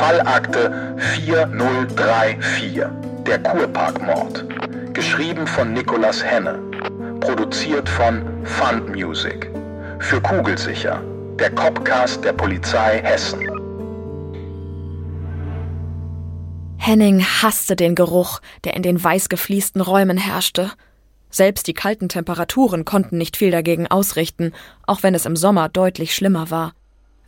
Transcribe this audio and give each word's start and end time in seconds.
Fallakte 0.00 0.96
4034, 0.96 2.80
der 3.26 3.38
Kurparkmord. 3.42 4.46
Geschrieben 4.94 5.46
von 5.46 5.74
Nicolas 5.74 6.24
Henne. 6.24 6.58
Produziert 7.20 7.86
von 7.86 8.24
Fund 8.46 8.88
Music. 8.88 9.50
Für 9.98 10.18
Kugelsicher, 10.22 11.02
der 11.38 11.50
Copcast 11.50 12.24
der 12.24 12.32
Polizei 12.32 13.02
Hessen. 13.02 13.46
Henning 16.78 17.20
hasste 17.22 17.76
den 17.76 17.94
Geruch, 17.94 18.40
der 18.64 18.76
in 18.76 18.82
den 18.82 19.04
weiß 19.04 19.28
gefliesten 19.28 19.82
Räumen 19.82 20.16
herrschte. 20.16 20.70
Selbst 21.28 21.66
die 21.66 21.74
kalten 21.74 22.08
Temperaturen 22.08 22.86
konnten 22.86 23.18
nicht 23.18 23.36
viel 23.36 23.50
dagegen 23.50 23.86
ausrichten, 23.86 24.54
auch 24.86 25.02
wenn 25.02 25.14
es 25.14 25.26
im 25.26 25.36
Sommer 25.36 25.68
deutlich 25.68 26.14
schlimmer 26.14 26.50
war. 26.50 26.72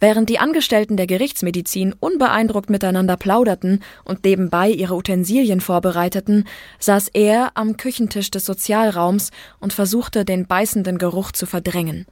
Während 0.03 0.29
die 0.29 0.41
Angestellten 0.41 0.97
der 0.97 1.07
Gerichtsmedizin 1.07 1.95
unbeeindruckt 2.01 2.71
miteinander 2.71 3.17
plauderten 3.17 3.85
und 4.05 4.25
nebenbei 4.25 4.69
ihre 4.69 4.97
Utensilien 4.97 5.61
vorbereiteten, 5.61 6.49
saß 6.81 7.07
er 7.13 7.53
am 7.55 7.77
Küchentisch 7.77 8.29
des 8.33 8.45
Sozialraums 8.45 9.31
und 9.61 9.73
versuchte, 9.73 10.25
den 10.25 10.49
beißenden 10.49 10.99
Geruch 10.99 11.31
zu 11.31 11.47
verdrängen. 11.47 12.07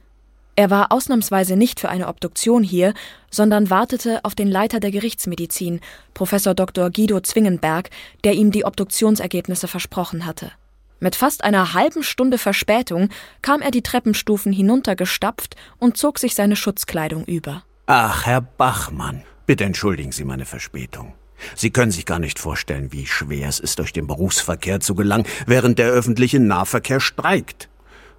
Er 0.55 0.69
war 0.69 0.93
ausnahmsweise 0.93 1.57
nicht 1.57 1.81
für 1.81 1.89
eine 1.89 2.07
Obduktion 2.07 2.63
hier, 2.63 2.93
sondern 3.29 3.69
wartete 3.69 4.23
auf 4.23 4.35
den 4.35 4.47
Leiter 4.47 4.79
der 4.79 4.91
Gerichtsmedizin, 4.91 5.81
Professor 6.13 6.53
Dr. 6.53 6.91
Guido 6.91 7.19
Zwingenberg, 7.19 7.89
der 8.23 8.35
ihm 8.35 8.51
die 8.51 8.63
Obduktionsergebnisse 8.63 9.67
versprochen 9.67 10.25
hatte. 10.25 10.53
Mit 11.01 11.17
fast 11.17 11.43
einer 11.43 11.73
halben 11.73 12.03
Stunde 12.03 12.37
Verspätung 12.37 13.09
kam 13.41 13.61
er 13.61 13.71
die 13.71 13.81
Treppenstufen 13.81 14.53
hinuntergestapft 14.53 15.57
und 15.77 15.97
zog 15.97 16.19
sich 16.19 16.35
seine 16.35 16.55
Schutzkleidung 16.55 17.25
über. 17.25 17.65
Ach, 17.93 18.25
Herr 18.25 18.39
Bachmann, 18.39 19.23
bitte 19.45 19.65
entschuldigen 19.65 20.13
Sie 20.13 20.23
meine 20.23 20.45
Verspätung. 20.45 21.13
Sie 21.57 21.71
können 21.71 21.91
sich 21.91 22.05
gar 22.05 22.19
nicht 22.19 22.39
vorstellen, 22.39 22.93
wie 22.93 23.05
schwer 23.05 23.49
es 23.49 23.59
ist, 23.59 23.79
durch 23.79 23.91
den 23.91 24.07
Berufsverkehr 24.07 24.79
zu 24.79 24.95
gelangen, 24.95 25.25
während 25.45 25.77
der 25.77 25.89
öffentliche 25.89 26.39
Nahverkehr 26.39 27.01
streikt. 27.01 27.67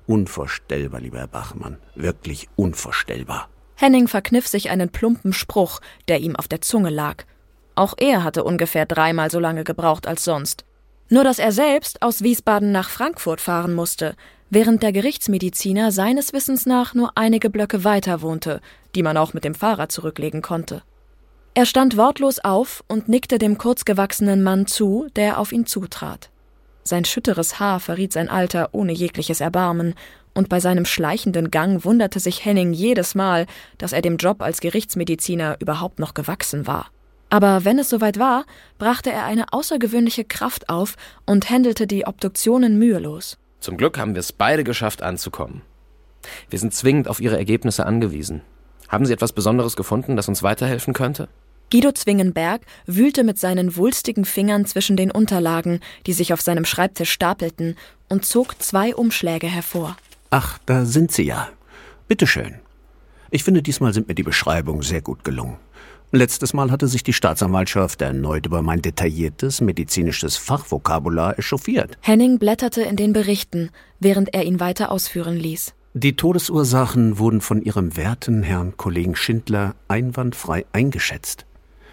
Unvorstellbar, 0.06 1.00
lieber 1.00 1.20
Herr 1.20 1.26
Bachmann, 1.26 1.78
wirklich 1.94 2.50
unvorstellbar. 2.54 3.48
Henning 3.76 4.08
verkniff 4.08 4.46
sich 4.46 4.68
einen 4.68 4.90
plumpen 4.90 5.32
Spruch, 5.32 5.80
der 6.06 6.20
ihm 6.20 6.36
auf 6.36 6.48
der 6.48 6.60
Zunge 6.60 6.90
lag. 6.90 7.24
Auch 7.74 7.94
er 7.96 8.24
hatte 8.24 8.44
ungefähr 8.44 8.84
dreimal 8.84 9.30
so 9.30 9.40
lange 9.40 9.64
gebraucht 9.64 10.06
als 10.06 10.22
sonst. 10.22 10.66
Nur 11.08 11.24
dass 11.24 11.38
er 11.38 11.50
selbst 11.50 12.02
aus 12.02 12.20
Wiesbaden 12.22 12.72
nach 12.72 12.90
Frankfurt 12.90 13.40
fahren 13.40 13.72
musste, 13.72 14.16
während 14.50 14.82
der 14.82 14.92
Gerichtsmediziner 14.92 15.92
seines 15.92 16.34
Wissens 16.34 16.66
nach 16.66 16.92
nur 16.92 17.12
einige 17.14 17.48
Blöcke 17.48 17.84
weiter 17.84 18.20
wohnte, 18.20 18.60
die 18.94 19.02
man 19.02 19.16
auch 19.16 19.34
mit 19.34 19.44
dem 19.44 19.54
Fahrrad 19.54 19.92
zurücklegen 19.92 20.42
konnte. 20.42 20.82
Er 21.54 21.66
stand 21.66 21.96
wortlos 21.96 22.38
auf 22.38 22.82
und 22.88 23.08
nickte 23.08 23.38
dem 23.38 23.58
kurzgewachsenen 23.58 24.42
Mann 24.42 24.66
zu, 24.66 25.08
der 25.16 25.38
auf 25.38 25.52
ihn 25.52 25.66
zutrat. 25.66 26.30
Sein 26.84 27.04
schütteres 27.04 27.60
Haar 27.60 27.78
verriet 27.78 28.12
sein 28.12 28.28
Alter 28.28 28.70
ohne 28.72 28.92
jegliches 28.92 29.40
Erbarmen, 29.40 29.94
und 30.34 30.48
bei 30.48 30.60
seinem 30.60 30.86
schleichenden 30.86 31.50
Gang 31.50 31.84
wunderte 31.84 32.18
sich 32.18 32.44
Henning 32.44 32.72
jedes 32.72 33.14
Mal, 33.14 33.46
dass 33.76 33.92
er 33.92 34.00
dem 34.00 34.16
Job 34.16 34.40
als 34.40 34.60
Gerichtsmediziner 34.60 35.56
überhaupt 35.60 35.98
noch 35.98 36.14
gewachsen 36.14 36.66
war. 36.66 36.90
Aber 37.28 37.64
wenn 37.64 37.78
es 37.78 37.90
soweit 37.90 38.18
war, 38.18 38.44
brachte 38.78 39.10
er 39.10 39.24
eine 39.24 39.52
außergewöhnliche 39.52 40.24
Kraft 40.24 40.68
auf 40.68 40.96
und 41.26 41.50
händelte 41.50 41.86
die 41.86 42.06
Obduktionen 42.06 42.78
mühelos. 42.78 43.38
Zum 43.60 43.76
Glück 43.76 43.98
haben 43.98 44.14
wir 44.14 44.20
es 44.20 44.32
beide 44.32 44.64
geschafft 44.64 45.02
anzukommen. 45.02 45.62
Wir 46.50 46.58
sind 46.58 46.74
zwingend 46.74 47.08
auf 47.08 47.20
Ihre 47.20 47.36
Ergebnisse 47.36 47.86
angewiesen. 47.86 48.42
Haben 48.92 49.06
Sie 49.06 49.12
etwas 49.14 49.32
Besonderes 49.32 49.74
gefunden, 49.74 50.16
das 50.16 50.28
uns 50.28 50.42
weiterhelfen 50.42 50.92
könnte? 50.92 51.28
Guido 51.70 51.92
Zwingenberg 51.92 52.60
wühlte 52.84 53.24
mit 53.24 53.38
seinen 53.38 53.76
wulstigen 53.76 54.26
Fingern 54.26 54.66
zwischen 54.66 54.98
den 54.98 55.10
Unterlagen, 55.10 55.80
die 56.06 56.12
sich 56.12 56.34
auf 56.34 56.42
seinem 56.42 56.66
Schreibtisch 56.66 57.10
stapelten, 57.10 57.76
und 58.10 58.26
zog 58.26 58.60
zwei 58.60 58.94
Umschläge 58.94 59.46
hervor. 59.46 59.96
Ach, 60.28 60.58
da 60.66 60.84
sind 60.84 61.10
Sie 61.10 61.22
ja. 61.22 61.48
Bitteschön. 62.06 62.56
Ich 63.30 63.44
finde, 63.44 63.62
diesmal 63.62 63.94
sind 63.94 64.08
mir 64.08 64.14
die 64.14 64.22
Beschreibungen 64.22 64.82
sehr 64.82 65.00
gut 65.00 65.24
gelungen. 65.24 65.56
Letztes 66.10 66.52
Mal 66.52 66.70
hatte 66.70 66.88
sich 66.88 67.02
die 67.02 67.14
Staatsanwaltschaft 67.14 68.02
erneut 68.02 68.44
über 68.44 68.60
mein 68.60 68.82
detailliertes 68.82 69.62
medizinisches 69.62 70.36
Fachvokabular 70.36 71.38
echauffiert. 71.38 71.96
Henning 72.02 72.38
blätterte 72.38 72.82
in 72.82 72.96
den 72.96 73.14
Berichten, 73.14 73.70
während 73.98 74.34
er 74.34 74.44
ihn 74.44 74.60
weiter 74.60 74.92
ausführen 74.92 75.38
ließ. 75.38 75.72
Die 75.94 76.16
Todesursachen 76.16 77.18
wurden 77.18 77.42
von 77.42 77.60
ihrem 77.60 77.98
werten 77.98 78.42
Herrn 78.42 78.78
Kollegen 78.78 79.14
Schindler 79.14 79.74
einwandfrei 79.88 80.64
eingeschätzt. 80.72 81.44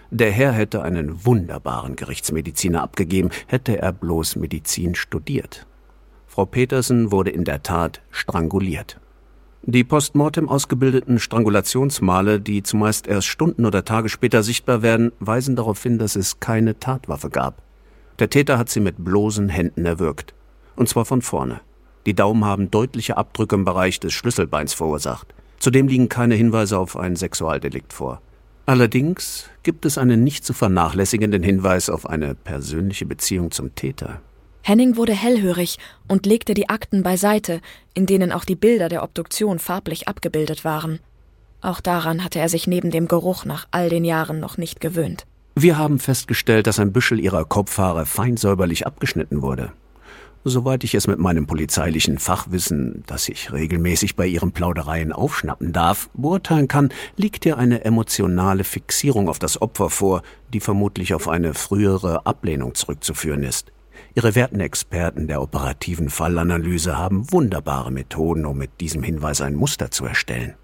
Der 0.10 0.32
Herr 0.32 0.54
hätte 0.54 0.84
einen 0.84 1.26
wunderbaren 1.26 1.98
Gerichtsmediziner 1.98 2.82
abgegeben, 2.82 3.30
hätte 3.48 3.78
er 3.78 3.92
bloß 3.92 4.38
Medizin 4.38 4.96
studiert. 4.96 5.68
Frau 6.28 6.46
Petersen 6.46 7.12
wurde 7.12 7.32
in 7.32 7.44
der 7.44 7.62
Tat 7.62 8.02
stranguliert. 8.10 9.02
Die 9.64 9.84
postmortem 9.84 10.48
ausgebildeten 10.48 11.20
Strangulationsmale, 11.20 12.40
die 12.40 12.64
zumeist 12.64 13.06
erst 13.06 13.28
Stunden 13.28 13.66
oder 13.66 13.84
Tage 13.84 14.08
später 14.08 14.44
sichtbar 14.44 14.82
werden, 14.82 15.12
weisen 15.20 15.58
darauf 15.58 15.84
hin, 15.84 16.00
dass 16.00 16.16
es 16.16 16.40
keine 16.40 16.80
Tatwaffe 16.80 17.30
gab. 17.30 17.62
Der 18.20 18.30
Täter 18.30 18.58
hat 18.58 18.70
sie 18.70 18.80
mit 18.80 19.04
bloßen 19.04 19.50
Händen 19.50 19.86
erwürgt. 19.86 20.34
Und 20.78 20.88
zwar 20.88 21.04
von 21.04 21.22
vorne. 21.22 21.60
Die 22.06 22.14
Daumen 22.14 22.46
haben 22.46 22.72
deutliche 22.72 23.18
Abdrücke 23.18 23.56
im 23.56 23.66
Bereich 23.66 24.00
des 24.00 24.14
Schlüsselbeins 24.14 24.74
verursacht. 24.74 25.34
Zudem 25.60 25.88
liegen 25.88 26.10
keine 26.10 26.36
Hinweise 26.36 26.78
auf 26.78 26.96
ein 26.96 27.16
Sexualdelikt 27.16 27.94
vor. 27.94 28.22
Allerdings 28.66 29.50
gibt 29.64 29.86
es 29.86 29.98
einen 29.98 30.24
nicht 30.24 30.46
zu 30.46 30.54
vernachlässigenden 30.54 31.44
Hinweis 31.44 31.90
auf 31.90 32.08
eine 32.08 32.36
persönliche 32.36 33.06
Beziehung 33.06 33.52
zum 33.52 33.74
Täter. 33.76 34.22
Henning 34.62 34.96
wurde 34.96 35.14
hellhörig 35.14 35.80
und 36.08 36.26
legte 36.26 36.54
die 36.54 36.70
Akten 36.70 37.02
beiseite, 37.02 37.62
in 37.94 38.06
denen 38.06 38.32
auch 38.32 38.46
die 38.46 38.56
Bilder 38.56 38.88
der 38.88 39.04
Obduktion 39.04 39.58
farblich 39.58 40.08
abgebildet 40.08 40.64
waren. 40.64 41.00
Auch 41.62 41.82
daran 41.82 42.24
hatte 42.24 42.40
er 42.40 42.48
sich 42.48 42.68
neben 42.68 42.92
dem 42.92 43.08
Geruch 43.08 43.44
nach 43.44 43.68
all 43.72 43.90
den 43.90 44.06
Jahren 44.06 44.40
noch 44.40 44.58
nicht 44.58 44.80
gewöhnt. 44.80 45.26
Wir 45.56 45.78
haben 45.78 46.00
festgestellt, 46.00 46.68
dass 46.68 46.80
ein 46.80 46.94
Büschel 46.94 47.20
ihrer 47.20 47.44
Kopfhaare 47.44 48.06
fein 48.06 48.38
säuberlich 48.38 48.86
abgeschnitten 48.86 49.42
wurde. 49.42 49.72
Soweit 50.46 50.86
ich 50.86 50.96
es 50.96 51.06
mit 51.06 51.20
meinem 51.20 51.48
polizeilichen 51.48 52.18
Fachwissen, 52.18 53.04
das 53.08 53.28
ich 53.28 53.52
regelmäßig 53.52 54.16
bei 54.16 54.26
ihren 54.26 54.54
Plaudereien 54.54 55.12
aufschnappen 55.12 55.74
darf, 55.74 56.10
beurteilen 56.14 56.70
kann, 56.70 56.94
liegt 57.18 57.44
hier 57.44 57.58
eine 57.58 57.84
emotionale 57.84 58.64
Fixierung 58.64 59.28
auf 59.28 59.38
das 59.38 59.62
Opfer 59.62 59.90
vor, 59.90 60.22
die 60.54 60.62
vermutlich 60.62 61.14
auf 61.14 61.28
eine 61.28 61.54
frühere 61.54 62.26
Ablehnung 62.26 62.74
zurückzuführen 62.74 63.44
ist. 63.44 63.74
Ihre 64.16 64.34
werten 64.34 64.62
Experten 64.62 65.28
der 65.28 65.42
operativen 65.42 66.10
Fallanalyse 66.10 66.98
haben 66.98 67.30
wunderbare 67.34 67.92
Methoden, 67.92 68.46
um 68.46 68.58
mit 68.58 68.80
diesem 68.80 69.04
Hinweis 69.04 69.42
ein 69.42 69.56
Muster 69.56 69.92
zu 69.92 70.06
erstellen. 70.06 70.56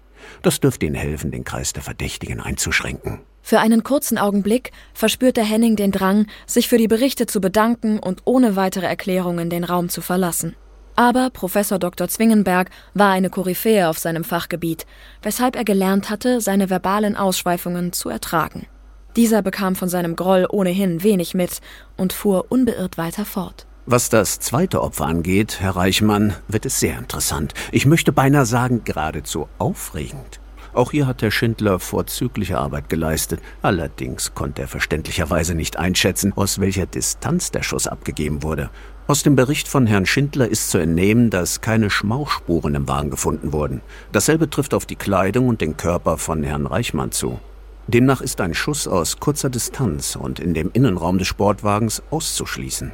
Das 0.42 0.60
dürfte 0.60 0.86
Ihnen 0.86 0.94
helfen, 0.94 1.30
den 1.30 1.44
Kreis 1.44 1.72
der 1.72 1.82
Verdächtigen 1.82 2.40
einzuschränken. 2.40 3.20
Für 3.42 3.60
einen 3.60 3.84
kurzen 3.84 4.18
Augenblick 4.18 4.72
verspürte 4.92 5.42
Henning 5.42 5.76
den 5.76 5.92
Drang, 5.92 6.26
sich 6.46 6.68
für 6.68 6.78
die 6.78 6.88
Berichte 6.88 7.26
zu 7.26 7.40
bedanken 7.40 7.98
und 7.98 8.22
ohne 8.24 8.56
weitere 8.56 8.86
Erklärungen 8.86 9.50
den 9.50 9.62
Raum 9.62 9.88
zu 9.88 10.00
verlassen. 10.00 10.56
Aber 10.96 11.30
Professor 11.30 11.78
Dr. 11.78 12.08
Zwingenberg 12.08 12.70
war 12.94 13.12
eine 13.12 13.30
Koryphäe 13.30 13.88
auf 13.88 13.98
seinem 13.98 14.24
Fachgebiet, 14.24 14.86
weshalb 15.22 15.54
er 15.54 15.64
gelernt 15.64 16.10
hatte, 16.10 16.40
seine 16.40 16.70
verbalen 16.70 17.16
Ausschweifungen 17.16 17.92
zu 17.92 18.08
ertragen. 18.08 18.66
Dieser 19.14 19.42
bekam 19.42 19.76
von 19.76 19.88
seinem 19.88 20.16
Groll 20.16 20.46
ohnehin 20.50 21.02
wenig 21.02 21.34
mit 21.34 21.60
und 21.96 22.12
fuhr 22.12 22.46
unbeirrt 22.48 22.98
weiter 22.98 23.24
fort. 23.24 23.66
Was 23.88 24.08
das 24.08 24.40
zweite 24.40 24.82
Opfer 24.82 25.06
angeht, 25.06 25.58
Herr 25.60 25.76
Reichmann, 25.76 26.34
wird 26.48 26.66
es 26.66 26.80
sehr 26.80 26.98
interessant. 26.98 27.54
Ich 27.70 27.86
möchte 27.86 28.10
beinahe 28.10 28.44
sagen, 28.44 28.82
geradezu 28.82 29.46
aufregend. 29.58 30.40
Auch 30.74 30.90
hier 30.90 31.06
hat 31.06 31.22
Herr 31.22 31.30
Schindler 31.30 31.78
vorzügliche 31.78 32.58
Arbeit 32.58 32.88
geleistet. 32.88 33.40
Allerdings 33.62 34.34
konnte 34.34 34.62
er 34.62 34.66
verständlicherweise 34.66 35.54
nicht 35.54 35.76
einschätzen, 35.76 36.32
aus 36.34 36.58
welcher 36.58 36.86
Distanz 36.86 37.52
der 37.52 37.62
Schuss 37.62 37.86
abgegeben 37.86 38.42
wurde. 38.42 38.70
Aus 39.06 39.22
dem 39.22 39.36
Bericht 39.36 39.68
von 39.68 39.86
Herrn 39.86 40.04
Schindler 40.04 40.48
ist 40.48 40.70
zu 40.70 40.78
entnehmen, 40.78 41.30
dass 41.30 41.60
keine 41.60 41.88
Schmauchspuren 41.88 42.74
im 42.74 42.88
Wagen 42.88 43.10
gefunden 43.10 43.52
wurden. 43.52 43.82
Dasselbe 44.10 44.50
trifft 44.50 44.74
auf 44.74 44.86
die 44.86 44.96
Kleidung 44.96 45.46
und 45.46 45.60
den 45.60 45.76
Körper 45.76 46.18
von 46.18 46.42
Herrn 46.42 46.66
Reichmann 46.66 47.12
zu. 47.12 47.38
Demnach 47.86 48.20
ist 48.20 48.40
ein 48.40 48.52
Schuss 48.52 48.88
aus 48.88 49.20
kurzer 49.20 49.48
Distanz 49.48 50.16
und 50.16 50.40
in 50.40 50.54
dem 50.54 50.70
Innenraum 50.72 51.18
des 51.18 51.28
Sportwagens 51.28 52.02
auszuschließen. 52.10 52.90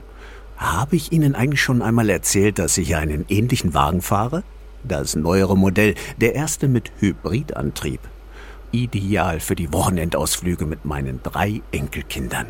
Habe 0.62 0.94
ich 0.94 1.10
Ihnen 1.10 1.34
eigentlich 1.34 1.60
schon 1.60 1.82
einmal 1.82 2.08
erzählt, 2.08 2.60
dass 2.60 2.78
ich 2.78 2.94
einen 2.94 3.24
ähnlichen 3.28 3.74
Wagen 3.74 4.00
fahre? 4.00 4.44
Das 4.84 5.16
neuere 5.16 5.56
Modell, 5.56 5.96
der 6.20 6.36
erste 6.36 6.68
mit 6.68 6.92
Hybridantrieb. 7.00 7.98
Ideal 8.70 9.40
für 9.40 9.56
die 9.56 9.72
Wochenendausflüge 9.72 10.64
mit 10.64 10.84
meinen 10.84 11.20
drei 11.24 11.62
Enkelkindern. 11.72 12.46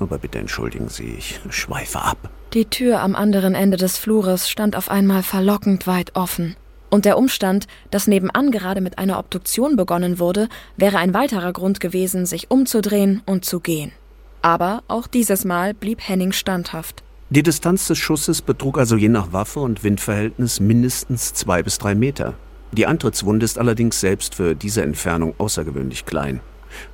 Aber 0.00 0.16
bitte 0.16 0.38
entschuldigen 0.38 0.88
Sie, 0.88 1.14
ich 1.18 1.38
schweife 1.50 2.00
ab. 2.00 2.30
Die 2.54 2.64
Tür 2.64 3.02
am 3.02 3.14
anderen 3.14 3.54
Ende 3.54 3.76
des 3.76 3.98
Flures 3.98 4.48
stand 4.48 4.74
auf 4.74 4.90
einmal 4.90 5.22
verlockend 5.22 5.86
weit 5.86 6.16
offen. 6.16 6.56
Und 6.88 7.04
der 7.04 7.18
Umstand, 7.18 7.66
dass 7.90 8.06
nebenan 8.06 8.52
gerade 8.52 8.80
mit 8.80 8.96
einer 8.98 9.18
Obduktion 9.18 9.76
begonnen 9.76 10.18
wurde, 10.18 10.48
wäre 10.78 10.96
ein 10.96 11.12
weiterer 11.12 11.52
Grund 11.52 11.78
gewesen, 11.78 12.24
sich 12.24 12.50
umzudrehen 12.50 13.22
und 13.26 13.44
zu 13.44 13.60
gehen. 13.60 13.92
Aber 14.40 14.82
auch 14.88 15.06
dieses 15.06 15.44
Mal 15.44 15.74
blieb 15.74 16.00
Henning 16.00 16.32
standhaft. 16.32 17.04
Die 17.32 17.44
Distanz 17.44 17.86
des 17.86 17.96
Schusses 17.96 18.42
betrug 18.42 18.76
also 18.76 18.96
je 18.96 19.08
nach 19.08 19.32
Waffe 19.32 19.60
und 19.60 19.84
Windverhältnis 19.84 20.58
mindestens 20.58 21.32
zwei 21.32 21.62
bis 21.62 21.78
drei 21.78 21.94
Meter. 21.94 22.34
Die 22.72 22.86
Antrittswunde 22.86 23.44
ist 23.44 23.56
allerdings 23.56 24.00
selbst 24.00 24.34
für 24.34 24.56
diese 24.56 24.82
Entfernung 24.82 25.34
außergewöhnlich 25.38 26.06
klein, 26.06 26.40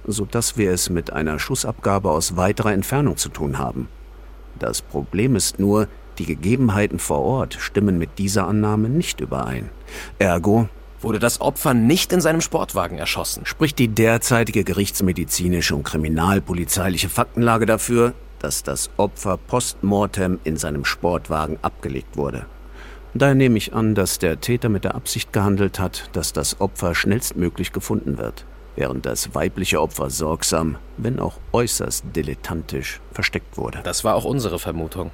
so 0.07 0.27
dass 0.27 0.59
wir 0.59 0.73
es 0.73 0.91
mit 0.91 1.11
einer 1.11 1.39
Schussabgabe 1.39 2.11
aus 2.11 2.37
weiterer 2.37 2.75
Entfernung 2.75 3.17
zu 3.17 3.31
tun 3.31 3.57
haben. 3.57 3.89
Das 4.59 4.83
Problem 4.83 5.37
ist 5.37 5.59
nur, 5.59 5.89
die 6.19 6.27
Gegebenheiten 6.27 6.99
vor 6.99 7.21
Ort 7.23 7.55
stimmen 7.59 7.97
mit 7.97 8.19
dieser 8.19 8.47
Annahme 8.47 8.91
nicht 8.91 9.23
überein. 9.23 9.71
Ergo 10.19 10.69
wurde 11.01 11.19
das 11.19 11.41
Opfer 11.41 11.73
nicht 11.73 12.13
in 12.13 12.21
seinem 12.21 12.43
Sportwagen 12.43 12.99
erschossen. 12.99 13.47
Spricht 13.47 13.79
die 13.79 13.89
derzeitige 13.89 14.65
gerichtsmedizinische 14.65 15.75
und 15.75 15.85
kriminalpolizeiliche 15.85 17.09
Faktenlage 17.09 17.65
dafür, 17.65 18.13
dass 18.39 18.63
das 18.63 18.91
Opfer 18.97 19.37
postmortem 19.37 20.39
in 20.45 20.57
seinem 20.57 20.85
Sportwagen 20.85 21.59
abgelegt 21.63 22.17
wurde. 22.17 22.47
Daher 23.15 23.35
nehme 23.35 23.57
ich 23.57 23.73
an, 23.73 23.95
dass 23.95 24.19
der 24.19 24.41
Täter 24.41 24.69
mit 24.69 24.85
der 24.85 24.95
Absicht 24.95 25.33
gehandelt 25.33 25.79
hat, 25.79 26.11
dass 26.13 26.33
das 26.33 26.61
Opfer 26.61 26.95
schnellstmöglich 26.95 27.73
gefunden 27.73 28.19
wird, 28.19 28.45
während 28.75 29.07
das 29.07 29.35
weibliche 29.35 29.81
Opfer 29.81 30.11
sorgsam, 30.11 30.77
wenn 30.99 31.19
auch 31.19 31.39
äußerst 31.53 32.05
dilettantisch, 32.15 33.01
versteckt 33.13 33.57
wurde. 33.57 33.81
Das 33.85 34.05
war 34.05 34.15
auch 34.17 34.25
unsere 34.25 34.59
Vermutung. 34.59 35.11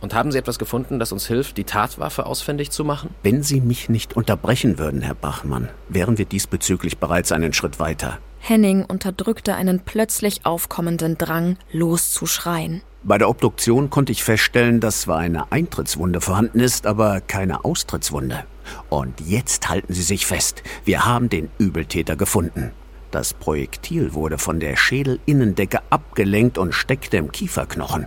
Und 0.00 0.14
haben 0.14 0.32
Sie 0.32 0.38
etwas 0.38 0.58
gefunden, 0.58 0.98
das 0.98 1.12
uns 1.12 1.26
hilft, 1.26 1.56
die 1.56 1.64
Tatwaffe 1.64 2.26
ausfindig 2.26 2.70
zu 2.70 2.84
machen? 2.84 3.14
Wenn 3.22 3.42
Sie 3.42 3.60
mich 3.60 3.88
nicht 3.88 4.16
unterbrechen 4.16 4.78
würden, 4.78 5.02
Herr 5.02 5.14
Bachmann, 5.14 5.68
wären 5.88 6.16
wir 6.16 6.24
diesbezüglich 6.24 6.98
bereits 6.98 7.32
einen 7.32 7.52
Schritt 7.52 7.78
weiter. 7.78 8.18
Henning 8.38 8.84
unterdrückte 8.84 9.54
einen 9.54 9.80
plötzlich 9.80 10.46
aufkommenden 10.46 11.18
Drang, 11.18 11.58
loszuschreien. 11.72 12.80
Bei 13.02 13.18
der 13.18 13.28
Obduktion 13.28 13.90
konnte 13.90 14.12
ich 14.12 14.24
feststellen, 14.24 14.80
dass 14.80 15.02
zwar 15.02 15.18
eine 15.18 15.52
Eintrittswunde 15.52 16.20
vorhanden 16.20 16.60
ist, 16.60 16.86
aber 16.86 17.20
keine 17.20 17.64
Austrittswunde. 17.64 18.44
Und 18.88 19.20
jetzt 19.20 19.68
halten 19.68 19.92
Sie 19.92 20.02
sich 20.02 20.26
fest, 20.26 20.62
wir 20.84 21.04
haben 21.04 21.28
den 21.28 21.50
Übeltäter 21.58 22.16
gefunden. 22.16 22.72
Das 23.10 23.34
Projektil 23.34 24.14
wurde 24.14 24.38
von 24.38 24.60
der 24.60 24.76
Schädelinnendecke 24.76 25.80
abgelenkt 25.90 26.58
und 26.58 26.74
steckte 26.74 27.16
im 27.16 27.32
Kieferknochen. 27.32 28.06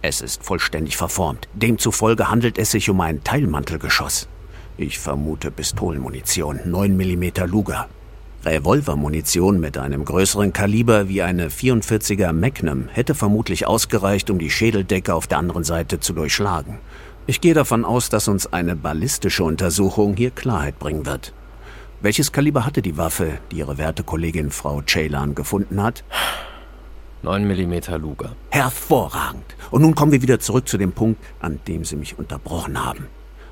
Es 0.00 0.20
ist 0.20 0.44
vollständig 0.44 0.96
verformt. 0.96 1.48
Demzufolge 1.54 2.30
handelt 2.30 2.56
es 2.56 2.70
sich 2.70 2.88
um 2.88 3.00
ein 3.00 3.24
Teilmantelgeschoss. 3.24 4.28
Ich 4.76 4.98
vermute 4.98 5.50
Pistolenmunition, 5.50 6.60
9 6.64 6.96
mm 6.96 7.44
Luger. 7.46 7.88
Revolvermunition 8.44 9.58
mit 9.58 9.76
einem 9.76 10.04
größeren 10.04 10.52
Kaliber 10.52 11.08
wie 11.08 11.22
eine 11.22 11.48
44er 11.48 12.32
Magnum 12.32 12.86
hätte 12.86 13.16
vermutlich 13.16 13.66
ausgereicht, 13.66 14.30
um 14.30 14.38
die 14.38 14.50
Schädeldecke 14.50 15.12
auf 15.12 15.26
der 15.26 15.38
anderen 15.38 15.64
Seite 15.64 15.98
zu 15.98 16.12
durchschlagen. 16.12 16.78
Ich 17.26 17.40
gehe 17.40 17.54
davon 17.54 17.84
aus, 17.84 18.08
dass 18.08 18.28
uns 18.28 18.52
eine 18.52 18.76
ballistische 18.76 19.42
Untersuchung 19.42 20.14
hier 20.16 20.30
Klarheit 20.30 20.78
bringen 20.78 21.04
wird. 21.06 21.34
Welches 22.00 22.30
Kaliber 22.30 22.64
hatte 22.64 22.80
die 22.80 22.96
Waffe, 22.96 23.38
die 23.50 23.56
Ihre 23.56 23.76
werte 23.76 24.04
Kollegin 24.04 24.52
Frau 24.52 24.80
Ceylan 24.86 25.34
gefunden 25.34 25.82
hat? 25.82 26.04
9 27.22 27.46
mm 27.46 28.00
Luger. 28.00 28.36
Hervorragend. 28.50 29.44
Und 29.70 29.82
nun 29.82 29.94
kommen 29.94 30.12
wir 30.12 30.22
wieder 30.22 30.40
zurück 30.40 30.68
zu 30.68 30.78
dem 30.78 30.92
Punkt, 30.92 31.22
an 31.40 31.60
dem 31.66 31.84
Sie 31.84 31.96
mich 31.96 32.18
unterbrochen 32.18 32.84
haben. 32.84 33.06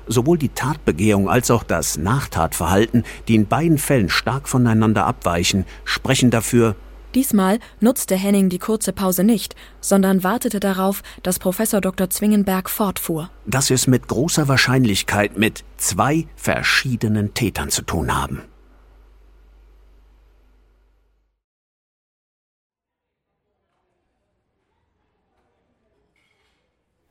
Sowohl 0.07 0.37
die 0.37 0.49
Tatbegehung 0.49 1.29
als 1.29 1.51
auch 1.51 1.63
das 1.63 1.97
Nachtatverhalten, 1.97 3.03
die 3.27 3.35
in 3.35 3.47
beiden 3.47 3.77
Fällen 3.77 4.09
stark 4.09 4.47
voneinander 4.47 5.05
abweichen, 5.05 5.65
sprechen 5.83 6.31
dafür, 6.31 6.75
Diesmal 7.15 7.59
nutzte 7.79 8.15
Henning 8.15 8.49
die 8.49 8.59
kurze 8.59 8.93
Pause 8.93 9.23
nicht, 9.23 9.55
sondern 9.79 10.23
wartete 10.23 10.59
darauf, 10.59 11.01
dass 11.23 11.39
Professor 11.39 11.81
Dr. 11.81 12.09
Zwingenberg 12.09 12.69
fortfuhr. 12.69 13.29
Dass 13.45 13.69
wir 13.69 13.75
es 13.75 13.87
mit 13.87 14.07
großer 14.07 14.47
Wahrscheinlichkeit 14.47 15.37
mit 15.37 15.63
zwei 15.77 16.27
verschiedenen 16.35 17.33
Tätern 17.33 17.69
zu 17.69 17.81
tun 17.81 18.15
haben. 18.15 18.43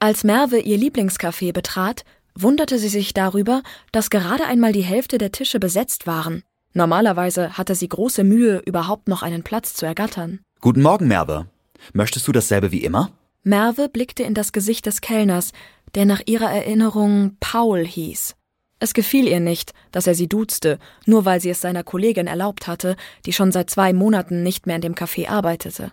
Als 0.06 0.22
Merve 0.22 0.60
ihr 0.60 0.78
Lieblingscafé 0.78 1.52
betrat, 1.52 2.04
wunderte 2.36 2.78
sie 2.78 2.86
sich 2.86 3.12
darüber, 3.12 3.64
dass 3.90 4.08
gerade 4.08 4.44
einmal 4.44 4.70
die 4.70 4.84
Hälfte 4.84 5.18
der 5.18 5.32
Tische 5.32 5.58
besetzt 5.58 6.06
waren. 6.06 6.44
Normalerweise 6.74 7.58
hatte 7.58 7.74
sie 7.74 7.88
große 7.88 8.22
Mühe, 8.22 8.62
überhaupt 8.64 9.08
noch 9.08 9.24
einen 9.24 9.42
Platz 9.42 9.74
zu 9.74 9.84
ergattern. 9.84 10.38
Guten 10.60 10.80
Morgen, 10.80 11.08
Merve. 11.08 11.46
Möchtest 11.92 12.28
du 12.28 12.30
dasselbe 12.30 12.70
wie 12.70 12.84
immer? 12.84 13.10
Merve 13.42 13.88
blickte 13.88 14.22
in 14.22 14.34
das 14.34 14.52
Gesicht 14.52 14.86
des 14.86 15.00
Kellners, 15.00 15.50
der 15.96 16.04
nach 16.04 16.22
ihrer 16.26 16.52
Erinnerung 16.52 17.36
Paul 17.40 17.84
hieß. 17.84 18.36
Es 18.78 18.94
gefiel 18.94 19.26
ihr 19.26 19.40
nicht, 19.40 19.72
dass 19.90 20.06
er 20.06 20.14
sie 20.14 20.28
duzte, 20.28 20.78
nur 21.06 21.24
weil 21.24 21.40
sie 21.40 21.50
es 21.50 21.60
seiner 21.60 21.82
Kollegin 21.82 22.28
erlaubt 22.28 22.68
hatte, 22.68 22.94
die 23.24 23.32
schon 23.32 23.50
seit 23.50 23.70
zwei 23.70 23.92
Monaten 23.92 24.44
nicht 24.44 24.68
mehr 24.68 24.76
in 24.76 24.82
dem 24.82 24.94
Café 24.94 25.28
arbeitete. 25.28 25.90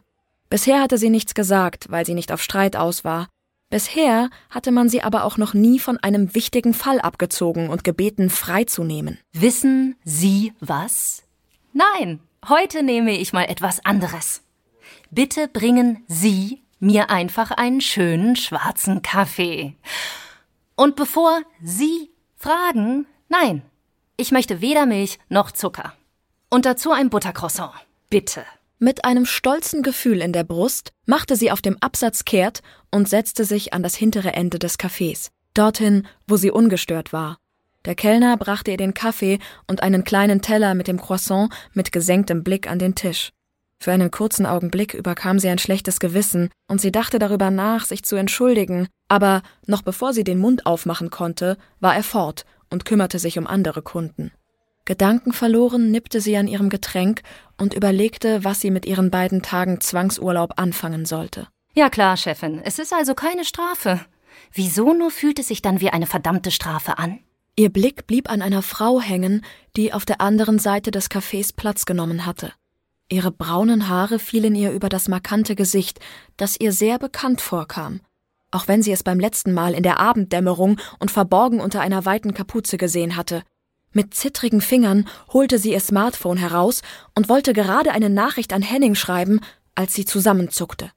Bisher 0.51 0.83
hatte 0.83 0.99
sie 0.99 1.09
nichts 1.09 1.33
gesagt, 1.33 1.89
weil 1.89 2.05
sie 2.05 2.13
nicht 2.13 2.31
auf 2.31 2.43
Streit 2.43 2.75
aus 2.75 3.03
war, 3.03 3.27
Bisher 3.73 4.29
hatte 4.51 4.71
man 4.71 4.87
sie 4.87 5.01
aber 5.01 5.23
auch 5.23 5.37
noch 5.37 5.55
nie 5.55 5.79
von 5.79 5.97
einem 5.97 6.35
wichtigen 6.35 6.75
Fall 6.75 7.01
abgezogen 7.01 7.69
und 7.69 7.83
gebeten, 7.83 8.29
freizunehmen. 8.29 9.17
Wissen 9.31 9.95
Sie 10.03 10.53
was? 10.59 11.23
Nein, 11.71 12.19
heute 12.47 12.83
nehme 12.83 13.17
ich 13.17 13.33
mal 13.33 13.45
etwas 13.45 13.83
anderes. 13.83 14.43
Bitte 15.09 15.47
bringen 15.47 16.03
Sie 16.05 16.61
mir 16.79 17.09
einfach 17.09 17.49
einen 17.49 17.81
schönen 17.81 18.35
schwarzen 18.35 19.01
Kaffee. 19.01 19.75
Und 20.75 20.95
bevor 20.95 21.41
Sie 21.63 22.11
fragen, 22.37 23.07
nein, 23.27 23.63
ich 24.17 24.31
möchte 24.31 24.61
weder 24.61 24.85
Milch 24.85 25.17
noch 25.29 25.49
Zucker. 25.49 25.93
Und 26.51 26.67
dazu 26.67 26.91
ein 26.91 27.09
Buttercroissant. 27.09 27.73
Bitte. 28.11 28.45
Mit 28.79 29.05
einem 29.05 29.25
stolzen 29.25 29.81
Gefühl 29.81 30.21
in 30.21 30.33
der 30.33 30.43
Brust 30.43 30.91
machte 31.05 31.35
sie 31.35 31.51
auf 31.51 31.61
dem 31.61 31.77
Absatz 31.79 32.25
kehrt 32.25 32.61
und 32.91 33.07
setzte 33.07 33.45
sich 33.45 33.73
an 33.73 33.83
das 33.83 33.95
hintere 33.95 34.33
Ende 34.33 34.59
des 34.59 34.77
Cafés, 34.77 35.29
dorthin, 35.53 36.05
wo 36.27 36.35
sie 36.37 36.51
ungestört 36.51 37.13
war. 37.13 37.37
Der 37.85 37.95
Kellner 37.95 38.37
brachte 38.37 38.71
ihr 38.71 38.77
den 38.77 38.93
Kaffee 38.93 39.39
und 39.67 39.83
einen 39.83 40.03
kleinen 40.03 40.41
Teller 40.41 40.73
mit 40.73 40.87
dem 40.87 40.99
Croissant 40.99 41.53
mit 41.73 41.91
gesenktem 41.91 42.43
Blick 42.43 42.69
an 42.69 42.79
den 42.79 42.95
Tisch. 42.95 43.31
Für 43.79 43.91
einen 43.91 44.11
kurzen 44.11 44.45
Augenblick 44.45 44.93
überkam 44.93 45.39
sie 45.39 45.49
ein 45.49 45.57
schlechtes 45.57 45.99
Gewissen 45.99 46.49
und 46.67 46.79
sie 46.79 46.91
dachte 46.91 47.19
darüber 47.19 47.51
nach, 47.51 47.85
sich 47.85 48.03
zu 48.03 48.15
entschuldigen, 48.15 48.87
aber 49.09 49.41
noch 49.65 49.81
bevor 49.81 50.13
sie 50.13 50.23
den 50.23 50.39
Mund 50.39 50.65
aufmachen 50.65 51.09
konnte, 51.09 51.57
war 51.81 51.93
er 51.93 52.03
fort 52.03 52.45
und 52.69 52.85
kümmerte 52.85 53.19
sich 53.19 53.37
um 53.37 53.45
andere 53.45 53.81
Kunden. 53.81 54.31
Gedankenverloren 54.85 55.91
nippte 55.91 56.19
sie 56.19 56.35
an 56.35 56.47
ihrem 56.47 56.69
Getränk 56.69 57.21
und 57.57 57.73
überlegte, 57.73 58.43
was 58.43 58.59
sie 58.59 58.71
mit 58.71 58.85
ihren 58.85 59.11
beiden 59.11 59.41
Tagen 59.41 59.79
Zwangsurlaub 59.79 60.53
anfangen 60.57 61.05
sollte. 61.05 61.47
Ja 61.73 61.89
klar, 61.89 62.17
Chefin, 62.17 62.61
es 62.63 62.79
ist 62.79 62.93
also 62.93 63.15
keine 63.15 63.45
Strafe. 63.45 64.01
Wieso 64.51 64.93
nur 64.93 65.09
fühlt 65.09 65.39
es 65.39 65.47
sich 65.47 65.61
dann 65.61 65.79
wie 65.79 65.89
eine 65.89 66.05
verdammte 66.05 66.51
Strafe 66.51 66.97
an? 66.97 67.19
Ihr 67.55 67.69
Blick 67.69 68.07
blieb 68.07 68.29
an 68.29 68.41
einer 68.41 68.61
Frau 68.61 68.99
hängen, 68.99 69.45
die 69.75 69.93
auf 69.93 70.05
der 70.05 70.21
anderen 70.21 70.59
Seite 70.59 70.91
des 70.91 71.09
Cafés 71.09 71.55
Platz 71.55 71.85
genommen 71.85 72.25
hatte. 72.25 72.51
Ihre 73.09 73.31
braunen 73.31 73.89
Haare 73.89 74.17
fielen 74.17 74.55
ihr 74.55 74.71
über 74.71 74.89
das 74.89 75.07
markante 75.07 75.55
Gesicht, 75.55 75.99
das 76.35 76.59
ihr 76.59 76.71
sehr 76.71 76.97
bekannt 76.97 77.41
vorkam, 77.41 78.01
auch 78.49 78.67
wenn 78.67 78.81
sie 78.81 78.91
es 78.91 79.03
beim 79.03 79.19
letzten 79.19 79.53
Mal 79.53 79.75
in 79.75 79.83
der 79.83 79.99
Abenddämmerung 79.99 80.79
und 80.99 81.11
verborgen 81.11 81.59
unter 81.59 81.81
einer 81.81 82.05
weiten 82.05 82.33
Kapuze 82.33 82.77
gesehen 82.77 83.15
hatte. 83.15 83.43
Mit 83.93 84.15
zittrigen 84.15 84.59
Fingern 84.59 85.07
holte 85.31 85.59
sie 85.59 85.71
ihr 85.71 85.79
Smartphone 85.79 86.37
heraus 86.37 86.81
und 87.15 87.29
wollte 87.29 87.53
gerade 87.53 87.91
eine 87.91 88.09
Nachricht 88.09 88.51
an 88.51 88.63
Henning 88.63 88.95
schreiben, 88.95 89.39
als 89.75 89.93
sie 89.93 90.03
zusammenzuckte. 90.03 90.91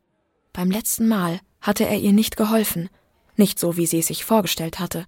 Beim 0.55 0.71
letzten 0.71 1.07
Mal 1.07 1.41
hatte 1.61 1.85
er 1.85 1.99
ihr 1.99 2.12
nicht 2.12 2.38
geholfen, 2.38 2.88
nicht 3.37 3.59
so, 3.59 3.76
wie 3.76 3.87
sie 3.87 3.99
es 3.99 4.07
sich 4.07 4.25
vorgestellt 4.25 4.79
hatte. 4.79 5.05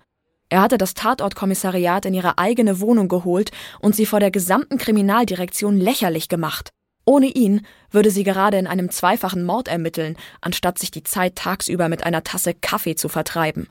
Er 0.50 0.60
hatte 0.60 0.78
das 0.78 0.94
Tatortkommissariat 0.94 2.04
in 2.04 2.14
ihre 2.14 2.38
eigene 2.38 2.80
Wohnung 2.80 3.08
geholt 3.08 3.50
und 3.80 3.96
sie 3.96 4.06
vor 4.06 4.20
der 4.20 4.30
gesamten 4.30 4.78
Kriminaldirektion 4.78 5.78
lächerlich 5.78 6.28
gemacht. 6.28 6.70
Ohne 7.06 7.26
ihn 7.28 7.66
würde 7.90 8.10
sie 8.10 8.24
gerade 8.24 8.58
in 8.58 8.66
einem 8.66 8.90
zweifachen 8.90 9.44
Mord 9.44 9.68
ermitteln, 9.68 10.16
anstatt 10.42 10.78
sich 10.78 10.90
die 10.90 11.04
Zeit 11.04 11.36
tagsüber 11.36 11.88
mit 11.88 12.04
einer 12.04 12.22
Tasse 12.22 12.52
Kaffee 12.52 12.96
zu 12.96 13.08
vertreiben. 13.08 13.68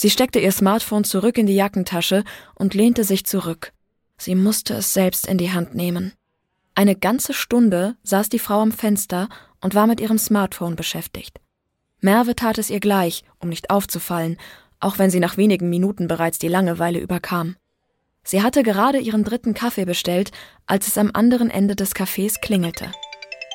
Sie 0.00 0.10
steckte 0.10 0.38
ihr 0.38 0.52
Smartphone 0.52 1.02
zurück 1.02 1.38
in 1.38 1.46
die 1.46 1.56
Jackentasche 1.56 2.22
und 2.54 2.72
lehnte 2.72 3.02
sich 3.02 3.26
zurück. 3.26 3.72
Sie 4.16 4.36
musste 4.36 4.74
es 4.74 4.94
selbst 4.94 5.26
in 5.26 5.38
die 5.38 5.50
Hand 5.50 5.74
nehmen. 5.74 6.12
Eine 6.76 6.94
ganze 6.94 7.34
Stunde 7.34 7.96
saß 8.04 8.28
die 8.28 8.38
Frau 8.38 8.60
am 8.60 8.70
Fenster 8.70 9.28
und 9.60 9.74
war 9.74 9.88
mit 9.88 9.98
ihrem 9.98 10.16
Smartphone 10.16 10.76
beschäftigt. 10.76 11.40
Merve 12.00 12.36
tat 12.36 12.58
es 12.58 12.70
ihr 12.70 12.78
gleich, 12.78 13.24
um 13.40 13.48
nicht 13.48 13.70
aufzufallen, 13.70 14.36
auch 14.78 15.00
wenn 15.00 15.10
sie 15.10 15.18
nach 15.18 15.36
wenigen 15.36 15.68
Minuten 15.68 16.06
bereits 16.06 16.38
die 16.38 16.46
Langeweile 16.46 17.00
überkam. 17.00 17.56
Sie 18.22 18.40
hatte 18.40 18.62
gerade 18.62 19.00
ihren 19.00 19.24
dritten 19.24 19.52
Kaffee 19.52 19.84
bestellt, 19.84 20.30
als 20.66 20.86
es 20.86 20.96
am 20.96 21.10
anderen 21.12 21.50
Ende 21.50 21.74
des 21.74 21.96
Cafés 21.96 22.40
klingelte. 22.40 22.92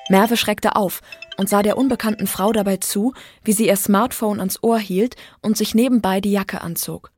Merve 0.10 0.38
schreckte 0.38 0.76
auf 0.76 1.02
und 1.38 1.50
sah 1.50 1.64
der 1.64 1.78
unbekannten 1.78 2.28
Frau 2.28 2.52
dabei 2.52 2.78
zu, 2.78 3.14
wie 3.44 3.54
sie 3.54 3.68
ihr 3.68 3.76
Smartphone 3.76 4.40
ans 4.40 4.62
Ohr 4.62 4.80
hielt 4.80 5.16
und 5.42 5.58
sich 5.58 5.76
nebenbei 5.76 6.22
die 6.22 6.32
Jacke 6.32 6.62
anzog. 6.62 7.12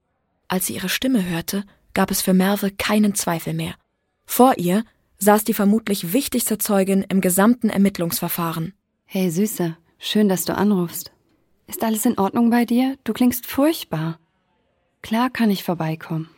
Als 0.47 0.67
sie 0.67 0.75
ihre 0.75 0.89
Stimme 0.89 1.27
hörte, 1.27 1.63
gab 1.93 2.11
es 2.11 2.21
für 2.21 2.33
Merve 2.33 2.71
keinen 2.71 3.15
Zweifel 3.15 3.53
mehr. 3.53 3.75
Vor 4.25 4.57
ihr 4.57 4.83
saß 5.17 5.43
die 5.43 5.53
vermutlich 5.53 6.13
wichtigste 6.13 6.57
Zeugin 6.57 7.03
im 7.03 7.21
gesamten 7.21 7.69
Ermittlungsverfahren. 7.69 8.73
Hey 9.05 9.31
Süße, 9.31 9.75
schön, 9.97 10.29
dass 10.29 10.45
du 10.45 10.55
anrufst. 10.55 11.11
Ist 11.67 11.83
alles 11.83 12.05
in 12.05 12.19
Ordnung 12.19 12.49
bei 12.49 12.65
dir? 12.65 12.97
Du 13.03 13.13
klingst 13.13 13.45
furchtbar. 13.47 14.19
Klar 15.01 15.29
kann 15.29 15.49
ich 15.49 15.63
vorbeikommen. 15.63 16.29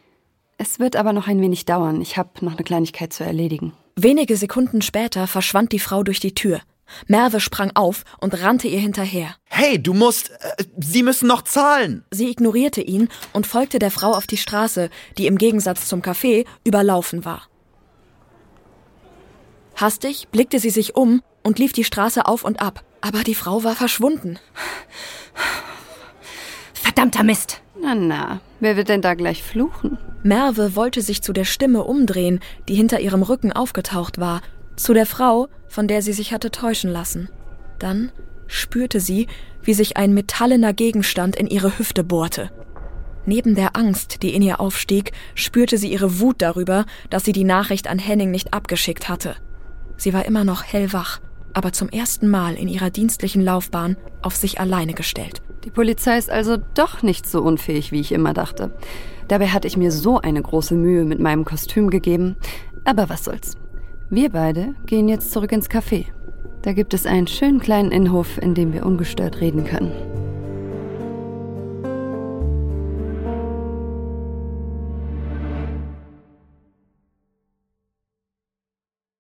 Es 0.57 0.79
wird 0.79 0.95
aber 0.95 1.13
noch 1.13 1.27
ein 1.27 1.41
wenig 1.41 1.65
dauern. 1.65 2.01
Ich 2.01 2.17
habe 2.17 2.29
noch 2.45 2.53
eine 2.53 2.63
Kleinigkeit 2.63 3.13
zu 3.13 3.23
erledigen. 3.23 3.73
Wenige 3.99 4.37
Sekunden 4.37 4.83
später 4.83 5.25
verschwand 5.25 5.71
die 5.71 5.79
Frau 5.79 6.03
durch 6.03 6.19
die 6.19 6.35
Tür. 6.35 6.61
Merve 7.07 7.39
sprang 7.39 7.71
auf 7.73 8.03
und 8.19 8.39
rannte 8.43 8.67
ihr 8.67 8.79
hinterher. 8.79 9.35
Hey, 9.45 9.81
du 9.81 9.95
musst. 9.95 10.29
Äh, 10.29 10.65
Sie 10.77 11.01
müssen 11.01 11.27
noch 11.27 11.41
zahlen. 11.41 12.05
Sie 12.11 12.29
ignorierte 12.29 12.79
ihn 12.79 13.09
und 13.33 13.47
folgte 13.47 13.79
der 13.79 13.89
Frau 13.89 14.11
auf 14.11 14.27
die 14.27 14.37
Straße, 14.37 14.91
die 15.17 15.25
im 15.25 15.39
Gegensatz 15.39 15.87
zum 15.87 16.03
Café 16.03 16.45
überlaufen 16.63 17.25
war. 17.25 17.47
Hastig 19.75 20.27
blickte 20.27 20.59
sie 20.59 20.69
sich 20.69 20.95
um 20.95 21.23
und 21.41 21.57
lief 21.57 21.73
die 21.73 21.83
Straße 21.83 22.27
auf 22.27 22.43
und 22.43 22.61
ab, 22.61 22.83
aber 23.01 23.23
die 23.23 23.35
Frau 23.35 23.63
war 23.63 23.75
verschwunden. 23.75 24.37
Verdammter 26.73 27.23
Mist! 27.23 27.61
Na, 27.81 27.95
na, 27.95 28.41
wer 28.59 28.77
wird 28.77 28.89
denn 28.89 29.01
da 29.01 29.15
gleich 29.15 29.41
fluchen? 29.41 29.97
Merve 30.27 30.75
wollte 30.75 31.01
sich 31.01 31.21
zu 31.21 31.31
der 31.31 31.45
Stimme 31.45 31.85
umdrehen, 31.85 32.41
die 32.67 32.75
hinter 32.75 32.99
ihrem 32.99 33.23
Rücken 33.23 33.53
aufgetaucht 33.53 34.19
war, 34.19 34.41
zu 34.75 34.93
der 34.93 35.05
Frau, 35.05 35.47
von 35.69 35.87
der 35.87 36.01
sie 36.01 36.11
sich 36.11 36.33
hatte 36.33 36.51
täuschen 36.51 36.91
lassen. 36.91 37.29
Dann 37.79 38.11
spürte 38.47 38.99
sie, 38.99 39.27
wie 39.63 39.73
sich 39.73 39.95
ein 39.95 40.13
metallener 40.13 40.73
Gegenstand 40.73 41.37
in 41.37 41.47
ihre 41.47 41.79
Hüfte 41.79 42.03
bohrte. 42.03 42.51
Neben 43.25 43.55
der 43.55 43.77
Angst, 43.77 44.21
die 44.21 44.33
in 44.33 44.41
ihr 44.41 44.59
aufstieg, 44.59 45.13
spürte 45.33 45.77
sie 45.77 45.91
ihre 45.91 46.19
Wut 46.19 46.41
darüber, 46.41 46.85
dass 47.09 47.23
sie 47.23 47.33
die 47.33 47.45
Nachricht 47.45 47.87
an 47.87 47.97
Henning 47.97 48.29
nicht 48.29 48.53
abgeschickt 48.53 49.07
hatte. 49.07 49.35
Sie 49.95 50.13
war 50.13 50.25
immer 50.25 50.43
noch 50.43 50.63
hellwach, 50.63 51.21
aber 51.53 51.71
zum 51.71 51.87
ersten 51.87 52.27
Mal 52.27 52.55
in 52.55 52.67
ihrer 52.67 52.89
dienstlichen 52.89 53.43
Laufbahn 53.43 53.95
auf 54.21 54.35
sich 54.35 54.59
alleine 54.59 54.93
gestellt. 54.93 55.41
Die 55.67 55.71
Polizei 55.71 56.17
ist 56.17 56.29
also 56.29 56.55
doch 56.75 57.03
nicht 57.03 57.27
so 57.27 57.41
unfähig, 57.41 57.91
wie 57.91 57.99
ich 57.99 58.13
immer 58.13 58.33
dachte. 58.33 58.71
Dabei 59.27 59.49
hatte 59.49 59.67
ich 59.67 59.75
mir 59.75 59.91
so 59.91 60.17
eine 60.17 60.41
große 60.41 60.75
Mühe 60.75 61.03
mit 61.03 61.19
meinem 61.19 61.43
Kostüm 61.43 61.89
gegeben. 61.89 62.37
Aber 62.85 63.09
was 63.09 63.25
soll's. 63.25 63.57
Wir 64.09 64.29
beide 64.29 64.75
gehen 64.85 65.09
jetzt 65.09 65.33
zurück 65.33 65.51
ins 65.51 65.69
Café. 65.69 66.05
Da 66.61 66.71
gibt 66.71 66.93
es 66.93 67.05
einen 67.05 67.27
schönen 67.27 67.59
kleinen 67.59 67.91
Innenhof, 67.91 68.37
in 68.37 68.53
dem 68.53 68.71
wir 68.71 68.85
ungestört 68.85 69.41
reden 69.41 69.65
können. 69.65 69.91